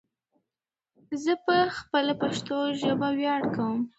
[1.23, 3.79] ځه په خپله پشتو ژبه ویاړ کوم